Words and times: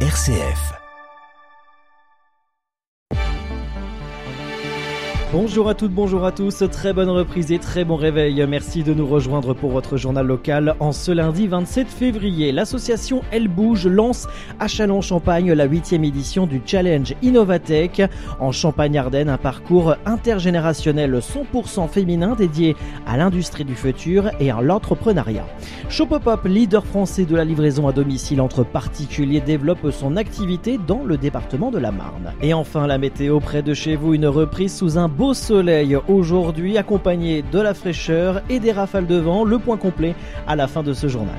RCF. 0.00 0.85
Bonjour 5.32 5.68
à 5.68 5.74
toutes, 5.74 5.90
bonjour 5.90 6.24
à 6.24 6.30
tous, 6.30 6.62
très 6.70 6.92
bonne 6.92 7.10
reprise 7.10 7.50
et 7.50 7.58
très 7.58 7.84
bon 7.84 7.96
réveil. 7.96 8.46
Merci 8.46 8.84
de 8.84 8.94
nous 8.94 9.08
rejoindre 9.08 9.54
pour 9.54 9.72
votre 9.72 9.96
journal 9.96 10.24
local. 10.24 10.76
En 10.78 10.92
ce 10.92 11.10
lundi 11.10 11.48
27 11.48 11.88
février, 11.88 12.52
l'association 12.52 13.22
Elle 13.32 13.48
Bouge 13.48 13.88
lance 13.88 14.28
à 14.60 14.68
Chalon-Champagne 14.68 15.52
la 15.52 15.64
huitième 15.64 16.04
édition 16.04 16.46
du 16.46 16.62
Challenge 16.64 17.12
Innovatech. 17.22 18.02
En 18.38 18.52
Champagne-Ardenne, 18.52 19.28
un 19.28 19.36
parcours 19.36 19.96
intergénérationnel 20.06 21.18
100% 21.18 21.88
féminin 21.88 22.36
dédié 22.36 22.76
à 23.04 23.16
l'industrie 23.16 23.64
du 23.64 23.74
futur 23.74 24.30
et 24.38 24.52
à 24.52 24.60
l'entrepreneuriat. 24.60 25.46
Shopopop, 25.88 26.44
leader 26.44 26.86
français 26.86 27.24
de 27.24 27.34
la 27.34 27.44
livraison 27.44 27.88
à 27.88 27.92
domicile 27.92 28.40
entre 28.40 28.62
particuliers, 28.62 29.40
développe 29.40 29.90
son 29.90 30.16
activité 30.16 30.78
dans 30.86 31.02
le 31.04 31.16
département 31.16 31.72
de 31.72 31.78
la 31.78 31.90
Marne. 31.90 32.32
Et 32.42 32.54
enfin, 32.54 32.86
la 32.86 32.98
météo 32.98 33.40
près 33.40 33.62
de 33.62 33.74
chez 33.74 33.96
vous, 33.96 34.14
une 34.14 34.26
reprise 34.26 34.72
sous 34.72 34.98
un 34.98 35.08
beau 35.16 35.32
soleil 35.32 35.96
aujourd'hui, 36.08 36.76
accompagné 36.76 37.42
de 37.42 37.58
la 37.58 37.72
fraîcheur 37.72 38.42
et 38.50 38.60
des 38.60 38.72
rafales 38.72 39.06
de 39.06 39.16
vent. 39.16 39.44
Le 39.44 39.58
point 39.58 39.78
complet 39.78 40.14
à 40.46 40.56
la 40.56 40.68
fin 40.68 40.82
de 40.82 40.92
ce 40.92 41.08
journal. 41.08 41.34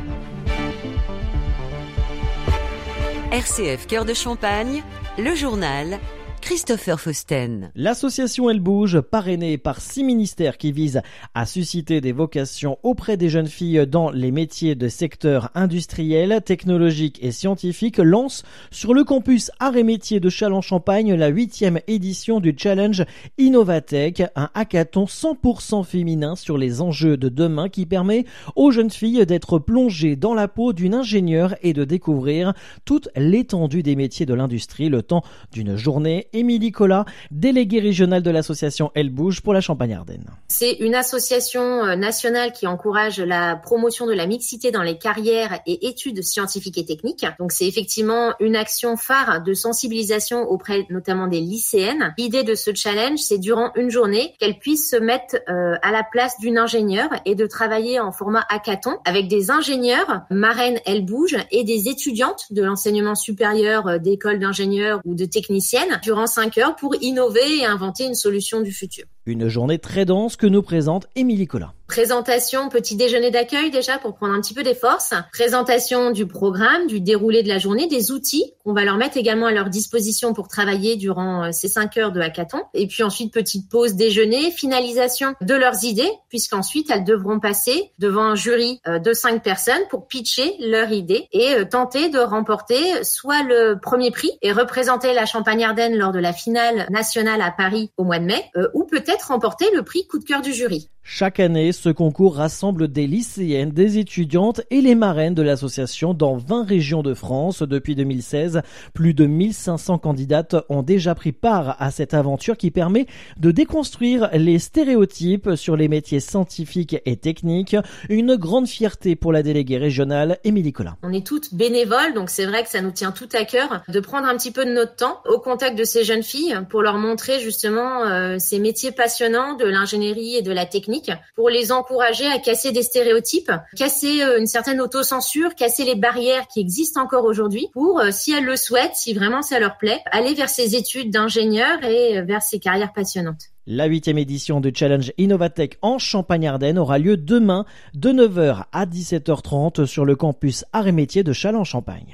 RCF 3.31 3.86
Cœur 3.86 4.05
de 4.05 4.13
Champagne, 4.13 4.84
le 5.20 5.36
journal 5.36 6.00
Christopher 6.48 6.98
Fausten. 6.98 7.72
L'association 7.76 8.50
Elle 8.50 8.62
Bouge, 8.62 9.02
parrainée 9.02 9.58
par 9.58 9.82
six 9.82 10.06
ministères 10.06 10.58
qui 10.58 10.72
visent 10.72 11.02
à 11.34 11.46
susciter 11.46 12.00
des 12.00 12.14
vocations 12.14 12.80
auprès 12.84 13.18
des 13.18 13.28
jeunes 13.28 13.50
filles 13.50 13.86
dans 13.86 14.12
les 14.12 14.32
métiers 14.32 14.73
de 14.73 14.88
secteur 14.88 15.52
industriel, 15.56 16.42
technologique 16.46 17.20
et 17.22 17.34
scientifique, 17.34 17.98
lance 17.98 18.44
sur 18.72 18.94
le 18.94 19.04
campus 19.04 19.52
Arts 19.60 19.76
et 19.76 19.84
Métiers 19.84 20.22
de 20.22 20.30
Châlons-Champagne 20.30 21.16
la 21.16 21.28
huitième 21.28 21.81
édition 21.86 22.39
du 22.39 22.56
Challenge 22.58 23.04
Innovatech, 23.38 24.23
un 24.38 24.50
hackathon 24.54 25.04
100% 25.04 25.84
féminin 25.84 26.38
sur 26.38 26.58
les 26.58 26.80
enjeux 26.80 27.17
de 27.17 27.28
demain 27.28 27.67
qui 27.67 27.86
permet 27.86 28.23
aux 28.56 28.72
jeunes 28.72 28.89
filles 28.89 29.26
d'être 29.26 29.59
plongées 29.59 30.16
dans 30.16 30.34
la 30.34 30.48
peau 30.48 30.72
d'une 30.72 30.94
ingénieure 30.94 31.56
et 31.61 31.73
de 31.73 31.84
découvrir 31.84 32.54
toute 32.86 33.09
l'étendue 33.17 33.84
des 33.84 33.98
métiers 33.98 34.26
de 34.26 34.34
l'industrie 34.34 34.88
le 34.88 35.02
temps 35.02 35.23
d'une 35.52 35.76
journée 35.76 36.30
Émilie 36.38 36.71
Collat, 36.71 37.05
déléguée 37.31 37.80
régionale 37.80 38.23
de 38.23 38.31
l'association 38.31 38.91
Elle 38.95 39.09
Bouge 39.09 39.41
pour 39.41 39.53
la 39.53 39.61
Champagne-Ardenne. 39.61 40.25
C'est 40.47 40.73
une 40.73 40.95
association 40.95 41.85
euh, 41.85 41.95
nationale 41.95 42.52
qui 42.52 42.67
encourage 42.67 43.19
la 43.19 43.55
promotion 43.55 44.05
de 44.05 44.13
la 44.13 44.27
mixité 44.27 44.71
dans 44.71 44.83
les 44.83 44.97
carrières 44.97 45.59
et 45.65 45.88
études 45.88 46.23
scientifiques 46.23 46.77
et 46.77 46.85
techniques. 46.85 47.25
Donc 47.39 47.52
c'est 47.52 47.67
effectivement 47.67 48.33
une 48.39 48.55
action 48.55 48.97
phare 48.97 49.43
de 49.43 49.53
sensibilisation 49.53 50.43
auprès 50.49 50.85
notamment 50.89 51.27
des 51.27 51.39
lycéennes. 51.39 52.13
L'idée 52.17 52.43
de 52.43 52.55
ce 52.55 52.71
challenge, 52.73 53.19
c'est 53.19 53.38
durant 53.38 53.71
une 53.75 53.89
journée 53.89 54.35
qu'elles 54.39 54.59
puissent 54.59 54.89
se 54.89 54.95
mettre 54.95 55.38
euh, 55.49 55.75
à 55.81 55.91
la 55.91 56.03
place 56.03 56.38
d'une 56.39 56.58
ingénieure 56.58 57.09
et 57.25 57.35
de 57.35 57.47
travailler 57.47 57.99
en 57.99 58.11
format 58.11 58.45
hackathon 58.49 58.97
avec 59.05 59.27
des 59.27 59.52
ingénieurs, 59.52 60.21
marraines 60.30 60.80
Elle 60.85 61.05
Bouge, 61.05 61.38
et 61.52 61.63
des 61.63 61.89
étudiantes 61.89 62.45
de 62.52 62.63
l'enseignement 62.63 63.15
supérieur 63.15 63.88
euh, 63.88 63.97
d'écoles 63.97 64.39
d'ingénieurs 64.39 65.02
ou 65.05 65.15
de 65.15 65.25
techniciennes 65.25 65.99
durant 66.03 66.27
5 66.28 66.58
heures 66.58 66.75
pour 66.75 66.95
innover 67.02 67.59
et 67.59 67.66
inventer 67.66 68.06
une 68.06 68.16
solution 68.16 68.61
du 68.61 68.72
futur. 68.72 69.06
Une 69.28 69.50
journée 69.50 69.78
très 69.78 70.06
dense 70.06 70.38
que 70.38 70.47
nous 70.47 70.61
présente 70.61 71.08
Émilie 71.17 71.47
Collin. 71.47 71.73
Présentation, 71.88 72.67
petit 72.67 72.97
déjeuner 72.97 73.31
d'accueil 73.31 73.72
déjà 73.72 73.97
pour 73.97 74.16
prendre 74.16 74.33
un 74.33 74.42
petit 74.42 74.53
peu 74.53 74.61
des 74.61 74.75
forces. 74.75 75.14
Présentation 75.31 76.11
du 76.11 76.28
programme, 76.28 76.86
du 76.88 77.00
déroulé 77.00 77.44
de 77.44 77.48
la 77.48 77.59
journée, 77.59 77.88
des 77.88 78.11
outils 78.11 78.53
qu'on 78.64 78.73
va 78.73 78.83
leur 78.83 78.98
mettre 78.98 79.16
également 79.16 79.45
à 79.45 79.52
leur 79.52 79.70
disposition 79.70 80.33
pour 80.33 80.50
travailler 80.50 80.98
durant 80.98 81.45
euh, 81.45 81.52
ces 81.53 81.70
cinq 81.70 81.98
heures 81.98 82.11
de 82.11 82.20
hackathon. 82.20 82.61
Et 82.73 82.88
puis 82.88 83.03
ensuite, 83.03 83.33
petite 83.33 83.70
pause 83.70 83.95
déjeuner, 83.95 84.52
finalisation 84.52 85.33
de 85.42 85.55
leurs 85.55 85.86
idées, 85.86 86.11
puisqu'ensuite 86.27 86.92
elles 86.92 87.05
devront 87.05 87.39
passer 87.39 87.92
devant 87.99 88.23
un 88.23 88.36
jury 88.36 88.82
euh, 88.88 88.99
de 88.99 89.14
cinq 89.14 89.42
personnes 89.42 89.76
pour 89.89 90.08
pitcher 90.08 90.55
leur 90.59 90.92
idée 90.92 91.27
et 91.32 91.54
euh, 91.54 91.64
tenter 91.64 92.09
de 92.09 92.20
remporter 92.20 93.04
soit 93.04 93.44
le 93.44 93.80
premier 93.82 94.11
prix 94.11 94.32
et 94.42 94.52
représenter 94.52 95.14
la 95.14 95.26
Champagne-Ardenne 95.26 95.95
lors 95.98 96.11
de 96.11 96.20
la 96.20 96.33
finale 96.33 96.86
nationale 96.89 97.42
à 97.42 97.52
Paris 97.52 97.92
au 97.95 98.04
mois 98.04 98.20
de 98.20 98.26
mai, 98.26 98.44
ou 98.73 98.83
peut-être 98.83 99.17
remporter 99.23 99.66
le 99.76 99.83
prix 99.83 100.08
coup 100.08 100.20
de 100.20 100.26
cœur 100.26 100.42
du 100.42 100.54
jury. 100.54 100.89
Chaque 101.10 101.39
année, 101.39 101.72
ce 101.72 101.88
concours 101.88 102.36
rassemble 102.36 102.89
des 102.89 103.08
lycéennes, 103.08 103.72
des 103.72 103.98
étudiantes 103.98 104.60
et 104.72 104.82
les 104.82 104.94
marraines 104.94 105.33
de 105.33 105.42
l'association 105.42 106.14
dans 106.14 106.36
20 106.36 106.66
régions 106.66 107.02
de 107.02 107.14
France. 107.14 107.61
Depuis 107.61 107.95
2016, 107.95 108.61
plus 108.94 109.14
de 109.14 109.26
1500 109.26 110.00
candidates 110.00 110.58
ont 110.67 110.83
déjà 110.83 111.16
pris 111.16 111.32
part 111.32 111.77
à 111.80 111.92
cette 111.92 112.14
aventure 112.14 112.58
qui 112.58 112.72
permet 112.72 113.06
de 113.38 113.52
déconstruire 113.52 114.30
les 114.33 114.60
stéréotypes 114.60 115.56
sur 115.56 115.77
les 115.77 115.88
métiers 115.88 116.20
scientifiques 116.20 116.98
et 117.06 117.16
techniques. 117.16 117.77
Une 118.10 118.36
grande 118.36 118.67
fierté 118.67 119.16
pour 119.16 119.32
la 119.32 119.44
déléguée 119.44 119.77
régionale 119.77 120.39
Émilie 120.44 120.73
Collin. 120.73 120.98
On 121.04 121.14
est 121.14 121.26
toutes 121.26 121.54
bénévoles, 121.54 122.16
donc 122.16 122.30
c'est 122.30 122.45
vrai 122.45 122.64
que 122.64 122.70
ça 122.70 122.82
nous 122.82 122.92
tient 122.92 123.14
tout 123.14 123.30
à 123.32 123.45
cœur 123.45 123.82
de 123.88 124.00
prendre 124.02 124.27
un 124.27 124.36
petit 124.36 124.52
peu 124.52 124.66
de 124.66 124.73
notre 124.73 124.98
temps 124.98 125.22
au 125.26 125.39
contact 125.39 125.77
de 125.77 125.86
ces 125.86 126.04
jeunes 126.04 126.22
filles 126.22 126.60
pour 126.70 126.82
leur 126.82 126.98
montrer 126.98 127.39
justement 127.39 128.04
euh, 128.04 128.36
ces 128.39 128.60
métiers 128.60 128.92
passionnants 128.92 129.06
de 129.07 129.66
l'ingénierie 129.66 130.36
et 130.36 130.42
de 130.42 130.51
la 130.51 130.66
technique 130.66 131.12
pour 131.36 131.50
les 131.50 131.72
encourager 131.72 132.28
à 132.28 132.40
casser 132.40 132.72
des 132.72 132.84
stéréotypes, 132.84 133.51
casser 133.75 134.22
euh, 134.22 134.40
une 134.40 134.48
certaine 134.48 134.81
autocensure, 134.81 135.56
casser 135.56 135.86
les 135.86 135.95
barrières 135.95 136.48
qui 136.48 136.60
existent 136.60 137.01
encore 137.01 137.25
aujourd'hui 137.25 137.69
pour, 137.74 138.00
euh, 138.00 138.10
si 138.12 138.34
elles 138.34 138.44
le 138.44 138.57
souhaitent, 138.57 138.95
si 138.95 139.13
vraiment 139.13 139.42
ça 139.42 139.60
leur 139.60 139.78
plaît, 139.78 140.00
aller 140.12 140.34
vers 140.34 140.50
ces 140.50 140.75
études 140.75 141.12
d'ingénieur 141.12 141.84
et 141.84 142.18
euh, 142.18 142.24
vers 142.24 142.42
ces 142.42 142.60
carrières 142.60 142.94
passionnantes. 142.94 143.44
La 143.66 143.86
huitième 143.86 144.18
édition 144.18 144.60
du 144.62 144.72
Challenge 144.74 145.12
Innovatech 145.18 145.78
en 145.81 146.00
Champagne-Ardenne 146.00 146.78
aura 146.78 147.00
lieu 147.00 147.18
demain 147.18 147.66
de 147.94 148.12
9h 148.12 148.63
à 148.72 148.86
17h30 148.86 149.86
sur 149.86 150.06
le 150.06 150.16
campus 150.16 150.66
Arts 150.74 150.88
et 150.88 150.92
Métiers 150.92 151.24
de 151.24 151.34
Châlons-Champagne. 151.34 152.13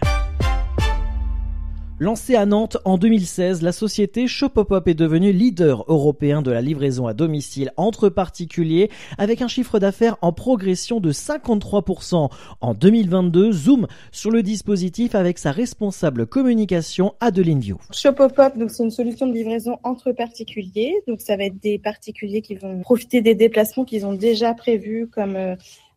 Lancée 2.00 2.36
à 2.36 2.48
Nantes 2.48 2.78
en 2.86 2.98
2016, 2.98 3.62
la 3.62 3.72
société 3.72 4.28
Shopopop 4.28 4.88
est 4.88 4.96
devenue 4.96 5.32
leader 5.32 5.86
européen 5.88 6.42
de 6.42 6.50
la 6.50 6.60
livraison 6.60 7.06
à 7.06 7.14
domicile 7.14 7.72
entre 7.78 8.10
particuliers 8.10 8.90
avec 9.20 9.44
un 9.44 9.48
chiffre 9.48 9.78
d'affaires 9.78 10.18
en 10.22 10.34
progression 10.34 11.00
de 11.00 11.12
53%. 11.12 12.32
En 12.62 12.74
2022, 12.74 13.52
Zoom 13.52 13.86
sur 14.12 14.32
le 14.32 14.42
dispositif 14.42 15.14
avec 15.14 15.38
sa 15.38 15.52
responsable 15.52 16.26
communication 16.26 17.14
Adeline 17.20 17.60
View. 17.60 17.78
Shopopop, 17.92 18.58
donc 18.58 18.72
c'est 18.72 18.84
une 18.84 18.92
solution 18.92 19.28
de 19.28 19.34
livraison 19.34 19.78
entre 19.84 20.12
particuliers. 20.14 20.96
Donc 21.08 21.22
ça 21.22 21.38
va 21.38 21.44
être 21.44 21.62
des 21.62 21.78
particuliers 21.78 22.42
qui 22.42 22.56
vont 22.56 22.80
profiter 22.80 23.22
des 23.22 23.36
déplacements 23.36 23.86
qu'ils 23.86 24.08
ont 24.08 24.14
déjà 24.14 24.56
prévus 24.56 25.08
comme 25.14 25.38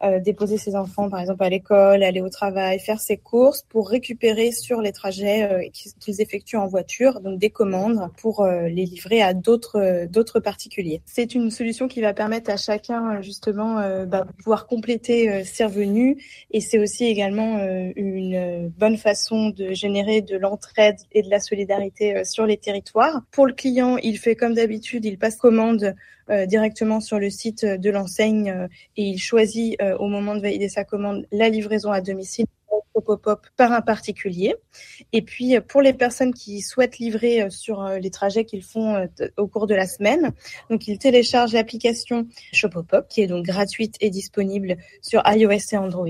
euh, 0.02 0.16
euh, 0.16 0.20
déposer 0.20 0.58
ses 0.58 0.76
enfants, 0.76 1.08
par 1.08 1.20
exemple, 1.20 1.42
à 1.44 1.48
l'école, 1.48 2.02
aller 2.02 2.20
au 2.20 2.28
travail, 2.28 2.78
faire 2.78 3.00
ses 3.00 3.16
courses 3.16 3.64
pour 3.68 3.88
récupérer 3.88 4.52
sur 4.52 4.80
les 4.80 4.92
trajets 4.92 5.42
euh, 5.44 5.68
qu'ils 6.00 6.20
effectuent 6.20 6.56
en 6.56 6.66
voiture, 6.66 7.20
donc 7.20 7.38
des 7.38 7.50
commandes 7.50 8.10
pour 8.18 8.40
euh, 8.40 8.68
les 8.68 8.84
livrer 8.84 9.22
à 9.22 9.34
d'autres 9.34 10.06
d'autres 10.06 10.40
particuliers. 10.40 11.02
C'est 11.06 11.34
une 11.34 11.50
solution 11.50 11.88
qui 11.88 12.00
va 12.00 12.14
permettre 12.14 12.50
à 12.50 12.56
chacun 12.56 13.20
justement 13.22 13.76
bah, 14.06 14.24
de 14.24 14.32
pouvoir 14.42 14.66
compléter 14.66 15.44
ses 15.44 15.64
revenus 15.64 16.16
et 16.50 16.60
c'est 16.60 16.78
aussi 16.78 17.04
également 17.04 17.58
une 17.96 18.68
bonne 18.76 18.96
façon 18.96 19.50
de 19.50 19.72
générer 19.72 20.22
de 20.22 20.36
l'entraide 20.36 20.96
et 21.12 21.22
de 21.22 21.30
la 21.30 21.40
solidarité 21.40 22.24
sur 22.24 22.46
les 22.46 22.56
territoires. 22.56 23.22
Pour 23.30 23.46
le 23.46 23.52
client, 23.52 23.96
il 23.98 24.18
fait 24.18 24.34
comme 24.34 24.54
d'habitude, 24.54 25.04
il 25.04 25.18
passe 25.18 25.36
commande 25.36 25.76
euh, 25.84 25.92
directement 26.46 27.00
sur 27.00 27.18
le 27.18 27.30
site 27.30 27.64
de 27.64 27.90
l'enseigne 27.90 28.50
euh, 28.50 28.68
et 28.96 29.04
il 29.04 29.18
choisit 29.18 29.80
euh, 29.80 29.96
au 29.98 30.08
moment 30.08 30.34
de 30.34 30.40
valider 30.40 30.68
sa 30.68 30.84
commande 30.84 31.26
la 31.32 31.48
livraison 31.48 31.90
à 31.92 32.00
domicile 32.00 32.46
pop-up 33.00 33.46
par 33.56 33.72
un 33.72 33.80
particulier. 33.80 34.54
Et 35.12 35.22
puis, 35.22 35.58
pour 35.60 35.82
les 35.82 35.92
personnes 35.92 36.34
qui 36.34 36.60
souhaitent 36.60 36.98
livrer 36.98 37.42
euh, 37.42 37.50
sur 37.50 37.82
euh, 37.82 37.98
les 37.98 38.10
trajets 38.10 38.44
qu'ils 38.44 38.62
font 38.62 38.94
euh, 38.94 39.06
au 39.36 39.46
cours 39.46 39.66
de 39.66 39.74
la 39.74 39.86
semaine, 39.86 40.32
donc 40.70 40.86
ils 40.88 40.98
téléchargent 40.98 41.52
l'application 41.52 42.26
Shopopop, 42.52 43.08
qui 43.08 43.22
est 43.22 43.26
donc 43.26 43.44
gratuite 43.44 43.96
et 44.00 44.10
disponible 44.10 44.76
sur 45.02 45.22
iOS 45.26 45.72
et 45.72 45.76
Android. 45.76 46.06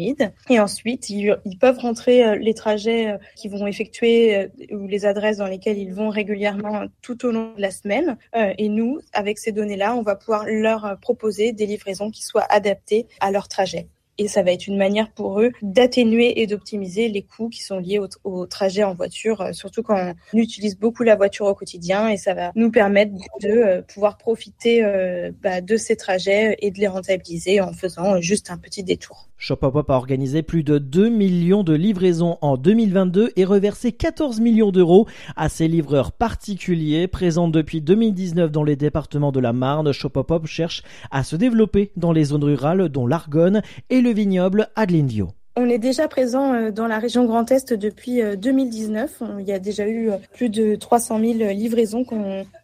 Et 0.50 0.60
ensuite, 0.60 1.10
ils, 1.10 1.36
peuvent 1.60 1.78
rentrer 1.78 2.38
les 2.38 2.54
trajets 2.54 3.16
qu'ils 3.34 3.50
vont 3.50 3.66
effectuer 3.66 4.48
ou 4.70 4.86
les 4.86 5.06
adresses 5.06 5.38
dans 5.38 5.46
lesquelles 5.46 5.78
ils 5.78 5.94
vont 5.94 6.10
régulièrement 6.10 6.84
tout 7.00 7.24
au 7.24 7.30
long 7.30 7.54
de 7.54 7.62
la 7.62 7.70
semaine. 7.70 8.18
Et 8.58 8.68
nous, 8.68 9.00
avec 9.12 9.38
ces 9.38 9.52
données-là, 9.52 9.94
on 9.96 10.02
va 10.02 10.16
pouvoir 10.16 10.44
leur 10.46 10.98
proposer 11.00 11.52
des 11.52 11.66
livraisons 11.66 12.10
qui 12.10 12.22
soient 12.22 12.46
adaptées 12.50 13.06
à 13.20 13.30
leur 13.30 13.48
trajet 13.48 13.88
et 14.18 14.28
ça 14.28 14.42
va 14.42 14.52
être 14.52 14.66
une 14.66 14.76
manière 14.76 15.10
pour 15.10 15.40
eux 15.40 15.52
d'atténuer 15.62 16.40
et 16.40 16.46
d'optimiser 16.46 17.08
les 17.08 17.22
coûts 17.22 17.48
qui 17.48 17.62
sont 17.62 17.78
liés 17.78 18.00
au, 18.24 18.46
trajet 18.46 18.84
en 18.84 18.94
voiture, 18.94 19.40
euh, 19.40 19.52
surtout 19.52 19.82
quand 19.82 20.14
on 20.32 20.38
utilise 20.38 20.78
beaucoup 20.78 21.02
la 21.02 21.16
voiture 21.16 21.46
au 21.46 21.54
quotidien 21.54 22.08
et 22.08 22.16
ça 22.16 22.34
va 22.34 22.52
nous 22.54 22.70
permettre 22.70 23.12
de 23.40 23.48
euh, 23.48 23.82
pouvoir 23.82 24.16
profiter 24.18 24.84
euh, 24.84 25.30
bah, 25.42 25.60
de 25.60 25.76
ces 25.76 25.96
trajets 25.96 26.56
et 26.60 26.70
de 26.70 26.78
les 26.78 26.88
rentabiliser 26.88 27.60
en 27.60 27.72
faisant 27.72 28.20
juste 28.20 28.50
un 28.50 28.58
petit 28.58 28.82
détour. 28.82 29.28
Shopopop 29.38 29.90
a 29.90 29.94
organisé 29.94 30.42
plus 30.42 30.64
de 30.64 30.78
2 30.78 31.08
millions 31.08 31.62
de 31.62 31.74
livraisons 31.74 32.38
en 32.40 32.56
2022 32.56 33.32
et 33.36 33.44
reversé 33.44 33.92
14 33.92 34.40
millions 34.40 34.72
d'euros 34.72 35.06
à 35.36 35.48
ses 35.48 35.68
livreurs 35.68 36.12
particuliers. 36.12 37.06
Présents 37.06 37.48
depuis 37.48 37.82
2019 37.82 38.50
dans 38.50 38.64
les 38.64 38.76
départements 38.76 39.32
de 39.32 39.40
la 39.40 39.52
Marne, 39.52 39.92
Shopopop 39.92 40.46
cherche 40.46 40.82
à 41.10 41.22
se 41.22 41.36
développer 41.36 41.92
dans 41.96 42.12
les 42.12 42.24
zones 42.24 42.44
rurales 42.44 42.88
dont 42.88 43.06
l'Argonne 43.06 43.62
et 43.90 44.00
le 44.00 44.10
vignoble 44.10 44.68
Adlinvio. 44.74 45.28
On 45.58 45.70
est 45.70 45.78
déjà 45.78 46.06
présent 46.06 46.52
euh, 46.52 46.70
dans 46.70 46.86
la 46.86 46.98
région 46.98 47.24
Grand 47.24 47.50
Est 47.50 47.72
depuis 47.72 48.20
2019. 48.36 49.22
Euh, 49.22 49.26
Il 49.40 49.46
y 49.46 49.52
a 49.52 49.58
déjà 49.58 49.88
eu 49.88 50.10
euh, 50.10 50.16
plus 50.34 50.50
de 50.50 50.74
300 50.74 51.18
000 51.18 51.32
livraisons 51.52 52.04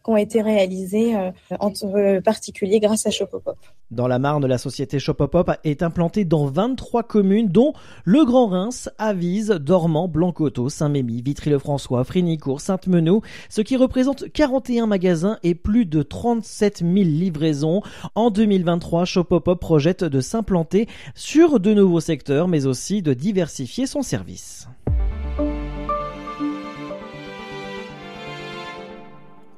qui 0.05 0.11
ont, 0.11 0.17
été 0.17 0.43
réalisées 0.43 1.15
entre 1.59 2.21
particuliers 2.21 2.81
grâce 2.81 3.07
à 3.07 3.11
Shopopop. 3.11 3.57
Dans 3.93 4.09
la 4.09 4.19
Marne, 4.19 4.47
la 4.47 4.57
société 4.57 4.99
Shopopop 4.99 5.51
est 5.65 5.83
implantée 5.83 6.25
dans 6.25 6.47
23 6.47 7.03
communes, 7.03 7.49
dont 7.49 7.75
le 8.05 8.25
Grand 8.25 8.47
Reims, 8.47 8.89
Avise, 8.97 9.51
Dormant, 9.51 10.09
Blancoteau, 10.09 10.71
Saint-Mémy, 10.71 11.21
Vitry-le-François, 11.21 12.03
Frinicourt, 12.05 12.63
Sainte-Meneau, 12.63 13.21
ce 13.51 13.61
qui 13.61 13.77
représente 13.77 14.33
41 14.33 14.87
magasins 14.87 15.39
et 15.43 15.55
plus 15.55 15.85
de 15.85 16.03
37 16.03 16.79
000 16.79 16.95
livraisons. 16.95 17.83
En 18.15 18.31
2023, 18.31 19.05
Shopopop 19.05 19.61
projette 19.61 20.05
de 20.05 20.21
s'implanter 20.23 20.89
sur 21.15 21.61
de 21.61 21.75
nouveaux 21.75 22.01
secteurs, 22.01 22.49
mais 22.49 22.65
aussi 22.65 23.03
de 23.03 23.13
diversifier 23.13 23.87
son 23.87 24.01
service. 24.01 24.69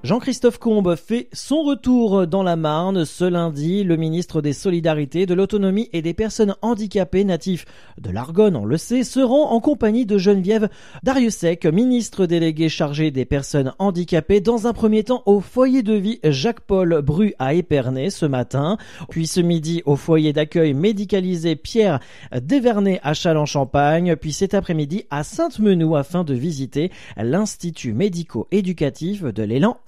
Jean-Christophe 0.04 0.58
Combe 0.58 0.96
fait 0.96 1.28
son 1.32 1.62
retour 1.62 2.26
dans 2.26 2.42
la 2.42 2.56
Marne 2.56 3.06
ce 3.06 3.24
lundi. 3.24 3.84
Le 3.84 3.96
ministre 3.96 4.42
des 4.42 4.52
Solidarités, 4.52 5.24
de 5.24 5.32
l'Autonomie 5.32 5.88
et 5.94 6.02
des 6.02 6.12
Personnes 6.12 6.56
handicapées 6.60 7.24
natifs 7.24 7.64
de 7.98 8.10
l'Argonne, 8.10 8.54
on 8.54 8.66
le 8.66 8.76
sait, 8.76 9.02
se 9.02 9.20
rend 9.20 9.52
en 9.52 9.60
compagnie 9.60 10.04
de 10.04 10.18
Geneviève 10.18 10.68
Dariussec, 11.04 11.64
ministre 11.64 12.26
délégué 12.26 12.68
chargé 12.68 13.10
des 13.12 13.24
personnes 13.24 13.72
handicapées, 13.78 14.42
dans 14.42 14.66
un 14.66 14.74
premier 14.74 15.04
temps 15.04 15.22
au 15.24 15.40
foyer 15.40 15.82
de 15.82 15.94
vie 15.94 16.20
Jacques-Paul 16.22 17.00
Bru 17.00 17.32
à 17.38 17.54
Épernay 17.54 18.10
ce 18.10 18.26
matin, 18.26 18.76
puis 19.08 19.26
ce 19.26 19.40
midi 19.40 19.80
au 19.86 19.96
foyer 19.96 20.34
d'accueil 20.34 20.74
médicalisé 20.74 21.56
Pierre 21.56 21.98
Dévernet 22.42 23.00
à 23.02 23.14
Châlons-Champagne, 23.14 24.16
puis 24.16 24.34
cet 24.34 24.52
après-midi 24.52 25.06
à 25.08 25.24
Sainte-Menou 25.24 25.96
afin 25.96 26.24
de 26.24 26.34
visiter 26.34 26.92
l'Institut 27.16 27.94
médico-éducatif 27.94 29.24
de 29.24 29.42
l'élan 29.42 29.78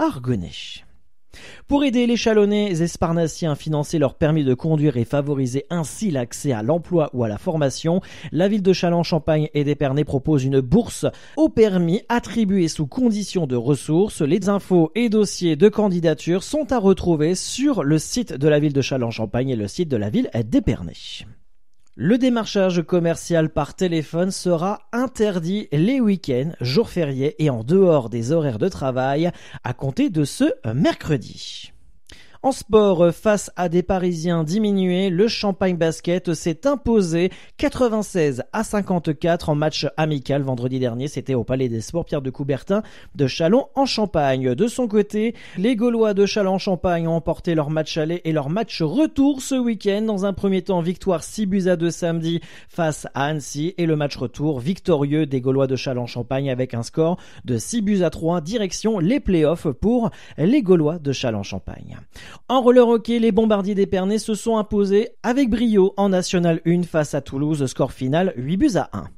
pour 1.66 1.84
aider 1.84 2.06
les 2.06 2.16
Chalonnais 2.16 2.70
esparnassiens 2.80 3.52
à 3.52 3.54
financer 3.56 3.98
leur 3.98 4.14
permis 4.14 4.44
de 4.44 4.54
conduire 4.54 4.96
et 4.96 5.04
favoriser 5.04 5.66
ainsi 5.70 6.10
l'accès 6.10 6.52
à 6.52 6.62
l'emploi 6.62 7.10
ou 7.12 7.24
à 7.24 7.28
la 7.28 7.38
formation, 7.38 8.00
la 8.32 8.48
ville 8.48 8.62
de 8.62 8.72
Châlons-Champagne 8.72 9.48
et 9.54 9.64
d'Épernay 9.64 10.04
propose 10.04 10.44
une 10.44 10.60
bourse 10.60 11.06
au 11.36 11.48
permis 11.48 12.02
attribuée 12.08 12.68
sous 12.68 12.86
conditions 12.86 13.46
de 13.46 13.56
ressources. 13.56 14.22
Les 14.22 14.48
infos 14.48 14.90
et 14.94 15.08
dossiers 15.08 15.56
de 15.56 15.68
candidature 15.68 16.42
sont 16.42 16.72
à 16.72 16.78
retrouver 16.78 17.34
sur 17.34 17.82
le 17.82 17.98
site 17.98 18.32
de 18.32 18.48
la 18.48 18.58
ville 18.58 18.72
de 18.72 18.82
Châlons-Champagne 18.82 19.50
et 19.50 19.56
le 19.56 19.68
site 19.68 19.88
de 19.88 19.96
la 19.96 20.10
ville 20.10 20.30
d'Épernay. 20.44 20.94
Le 21.98 22.18
démarchage 22.18 22.82
commercial 22.82 23.48
par 23.48 23.74
téléphone 23.74 24.30
sera 24.30 24.80
interdit 24.92 25.66
les 25.72 25.98
week-ends, 25.98 26.52
jours 26.60 26.90
fériés 26.90 27.42
et 27.42 27.48
en 27.48 27.64
dehors 27.64 28.10
des 28.10 28.32
horaires 28.32 28.58
de 28.58 28.68
travail 28.68 29.30
à 29.64 29.72
compter 29.72 30.10
de 30.10 30.24
ce 30.24 30.44
mercredi. 30.74 31.72
En 32.46 32.52
sport, 32.52 33.12
face 33.12 33.50
à 33.56 33.68
des 33.68 33.82
Parisiens 33.82 34.44
diminués, 34.44 35.10
le 35.10 35.26
Champagne 35.26 35.76
Basket 35.76 36.32
s'est 36.32 36.64
imposé 36.64 37.32
96 37.56 38.44
à 38.52 38.62
54 38.62 39.48
en 39.48 39.56
match 39.56 39.88
amical 39.96 40.42
vendredi 40.42 40.78
dernier. 40.78 41.08
C'était 41.08 41.34
au 41.34 41.42
Palais 41.42 41.68
des 41.68 41.80
Sports 41.80 42.04
Pierre 42.04 42.22
de 42.22 42.30
Coubertin 42.30 42.84
de 43.16 43.26
Chalon 43.26 43.66
en 43.74 43.84
Champagne. 43.84 44.54
De 44.54 44.68
son 44.68 44.86
côté, 44.86 45.34
les 45.58 45.74
Gaulois 45.74 46.14
de 46.14 46.24
Chalon 46.24 46.52
en 46.54 46.58
Champagne 46.58 47.08
ont 47.08 47.16
emporté 47.16 47.56
leur 47.56 47.68
match 47.68 47.96
aller 47.96 48.20
et 48.24 48.30
leur 48.30 48.48
match 48.48 48.80
retour 48.80 49.42
ce 49.42 49.56
week-end. 49.56 50.02
Dans 50.02 50.24
un 50.24 50.32
premier 50.32 50.62
temps, 50.62 50.82
victoire 50.82 51.24
6 51.24 51.46
buts 51.46 51.66
à 51.66 51.74
2 51.74 51.90
samedi 51.90 52.40
face 52.68 53.08
à 53.14 53.24
Annecy 53.24 53.74
et 53.76 53.86
le 53.86 53.96
match 53.96 54.16
retour 54.16 54.60
victorieux 54.60 55.26
des 55.26 55.40
Gaulois 55.40 55.66
de 55.66 55.74
Chalon 55.74 56.02
en 56.02 56.06
Champagne 56.06 56.48
avec 56.48 56.74
un 56.74 56.84
score 56.84 57.16
de 57.44 57.58
6 57.58 57.82
buts 57.82 58.02
à 58.04 58.10
3 58.10 58.40
direction 58.40 59.00
les 59.00 59.18
playoffs 59.18 59.66
pour 59.66 60.10
les 60.38 60.62
Gaulois 60.62 61.00
de 61.00 61.10
Chalon 61.10 61.42
en 62.48 62.60
roller 62.60 62.88
hockey, 62.88 63.18
les 63.18 63.32
bombardiers 63.32 63.74
d'Épernay 63.74 64.18
se 64.18 64.34
sont 64.34 64.56
imposés 64.56 65.10
avec 65.22 65.50
brio 65.50 65.94
en 65.96 66.08
National 66.08 66.60
1 66.66 66.82
face 66.82 67.14
à 67.14 67.20
Toulouse, 67.20 67.66
score 67.66 67.92
final 67.92 68.32
8 68.36 68.56
buts 68.56 68.76
à 68.76 68.90
1. 68.92 69.08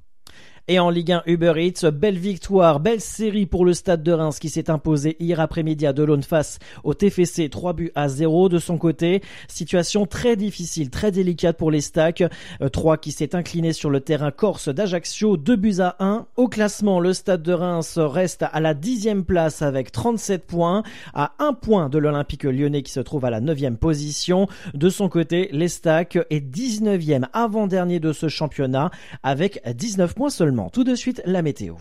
Et 0.70 0.78
en 0.78 0.90
Ligue 0.90 1.12
1 1.12 1.22
Uber 1.24 1.54
Eats, 1.56 1.90
belle 1.90 2.18
victoire, 2.18 2.78
belle 2.78 3.00
série 3.00 3.46
pour 3.46 3.64
le 3.64 3.72
Stade 3.72 4.02
de 4.02 4.12
Reims 4.12 4.38
qui 4.38 4.50
s'est 4.50 4.68
imposé 4.68 5.16
hier 5.18 5.40
après-midi 5.40 5.86
à 5.86 5.94
Delaune 5.94 6.22
face 6.22 6.58
au 6.84 6.92
TFC 6.92 7.48
3 7.48 7.72
buts 7.72 7.90
à 7.94 8.10
0 8.10 8.50
de 8.50 8.58
son 8.58 8.76
côté. 8.76 9.22
Situation 9.48 10.04
très 10.04 10.36
difficile, 10.36 10.90
très 10.90 11.10
délicate 11.10 11.56
pour 11.56 11.70
les 11.70 11.80
stacks. 11.80 12.22
3 12.70 12.92
euh, 12.92 12.96
qui 12.98 13.12
s'est 13.12 13.34
incliné 13.34 13.72
sur 13.72 13.88
le 13.88 14.00
terrain 14.00 14.30
corse 14.30 14.68
d'Ajaccio, 14.68 15.38
2 15.38 15.56
buts 15.56 15.80
à 15.80 15.96
1. 16.00 16.26
Au 16.36 16.48
classement, 16.48 17.00
le 17.00 17.14
Stade 17.14 17.42
de 17.42 17.54
Reims 17.54 17.96
reste 17.96 18.44
à 18.52 18.60
la 18.60 18.74
dixième 18.74 19.24
place 19.24 19.62
avec 19.62 19.90
37 19.90 20.46
points, 20.46 20.82
à 21.14 21.32
1 21.38 21.54
point 21.54 21.88
de 21.88 21.96
l'Olympique 21.96 22.44
lyonnais 22.44 22.82
qui 22.82 22.92
se 22.92 23.00
trouve 23.00 23.24
à 23.24 23.30
la 23.30 23.40
9 23.40 23.78
position. 23.80 24.48
De 24.74 24.90
son 24.90 25.08
côté, 25.08 25.48
les 25.50 25.68
stacks 25.68 26.18
est 26.28 26.44
19e 26.46 27.24
avant-dernier 27.32 28.00
de 28.00 28.12
ce 28.12 28.28
championnat 28.28 28.90
avec 29.22 29.62
19 29.66 30.14
points 30.14 30.28
seulement. 30.28 30.57
Tout 30.72 30.84
de 30.84 30.94
suite, 30.94 31.22
la 31.24 31.42
météo. 31.42 31.76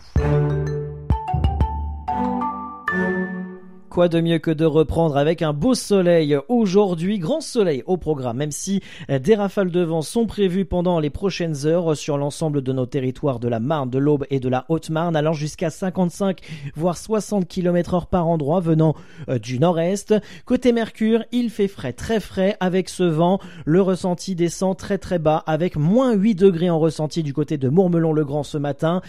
Quoi 3.90 4.08
de 4.08 4.20
mieux 4.20 4.38
que 4.38 4.50
de 4.50 4.64
reprendre 4.64 5.16
avec 5.16 5.40
un 5.40 5.52
beau 5.52 5.74
soleil 5.74 6.36
aujourd'hui, 6.48 7.18
grand 7.18 7.40
soleil 7.40 7.82
au 7.86 7.96
programme, 7.96 8.36
même 8.36 8.50
si 8.50 8.82
des 9.08 9.34
rafales 9.34 9.70
de 9.70 9.80
vent 9.80 10.02
sont 10.02 10.26
prévues 10.26 10.66
pendant 10.66 11.00
les 11.00 11.10
prochaines 11.10 11.66
heures 11.66 11.96
sur 11.96 12.18
l'ensemble 12.18 12.62
de 12.62 12.72
nos 12.72 12.86
territoires 12.86 13.38
de 13.38 13.48
la 13.48 13.60
Marne, 13.60 13.88
de 13.88 13.98
l'Aube 13.98 14.26
et 14.30 14.40
de 14.40 14.48
la 14.48 14.66
Haute-Marne, 14.68 15.16
allant 15.16 15.32
jusqu'à 15.32 15.70
55 15.70 16.40
voire 16.76 16.96
60 16.96 17.48
km 17.48 17.94
heure 17.94 18.06
par 18.06 18.28
endroit 18.28 18.60
venant 18.60 18.94
euh, 19.28 19.38
du 19.38 19.58
nord-est. 19.58 20.14
Côté 20.44 20.72
Mercure, 20.72 21.24
il 21.32 21.50
fait 21.50 21.68
frais, 21.68 21.92
très 21.92 22.20
frais 22.20 22.56
avec 22.60 22.88
ce 22.88 23.04
vent. 23.04 23.38
Le 23.64 23.80
ressenti 23.80 24.34
descend 24.34 24.76
très 24.76 24.98
très 24.98 25.18
bas 25.18 25.42
avec 25.46 25.76
moins 25.76 26.12
8 26.12 26.34
degrés 26.34 26.70
en 26.70 26.78
ressenti 26.78 27.22
du 27.22 27.32
côté 27.32 27.56
de 27.56 27.68
Mourmelon-le-Grand 27.68 28.42
ce 28.42 28.58
matin. 28.58 29.00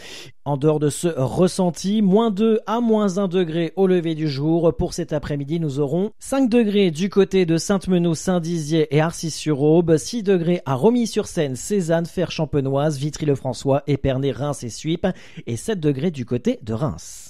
En 0.45 0.57
dehors 0.57 0.79
de 0.79 0.89
ce 0.89 1.07
ressenti, 1.07 2.01
moins 2.01 2.31
2 2.31 2.61
à 2.65 2.79
moins 2.79 3.19
1 3.19 3.27
degré 3.27 3.73
au 3.75 3.85
lever 3.85 4.15
du 4.15 4.27
jour 4.27 4.73
pour 4.79 4.93
cet 4.93 5.11
après-midi, 5.11 5.59
nous 5.59 5.81
aurons 5.81 6.11
5 6.19 6.49
degrés 6.49 6.89
du 6.89 7.09
côté 7.09 7.45
de 7.45 7.57
Sainte-Meneau, 7.57 8.15
Saint-Dizier 8.15 8.87
et 8.95 9.01
Arcis-sur-Aube, 9.01 9.97
6 9.97 10.23
degrés 10.23 10.61
à 10.65 10.73
Romilly-sur-Seine, 10.73 11.57
Cézanne, 11.57 12.05
Fer-Champenoise, 12.05 12.97
Vitry-le-François, 12.97 13.83
Épernay, 13.87 14.31
Reims 14.31 14.63
et 14.63 14.69
Suippes 14.69 15.07
et 15.45 15.57
7 15.57 15.81
degrés 15.81 16.11
du 16.11 16.25
côté 16.25 16.59
de 16.63 16.73
Reims. 16.73 17.27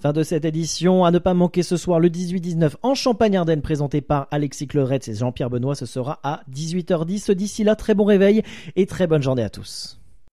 Fin 0.00 0.12
de 0.12 0.22
cette 0.22 0.44
édition, 0.44 1.04
à 1.04 1.10
ne 1.10 1.18
pas 1.18 1.34
manquer 1.34 1.64
ce 1.64 1.76
soir 1.76 1.98
le 1.98 2.10
18-19 2.10 2.74
en 2.82 2.94
Champagne-Ardenne 2.94 3.60
présenté 3.60 4.00
par 4.00 4.28
Alexis 4.30 4.68
Cleurette 4.68 5.08
et 5.08 5.14
Jean-Pierre 5.14 5.50
Benoît. 5.50 5.74
Ce 5.74 5.86
sera 5.86 6.20
à 6.22 6.42
18h10. 6.52 7.32
D'ici 7.32 7.64
là, 7.64 7.74
très 7.74 7.94
bon 7.94 8.04
réveil 8.04 8.42
et 8.76 8.86
très 8.86 9.08
bonne 9.08 9.22
journée 9.22 9.42
à 9.42 9.50
tous. 9.50 9.98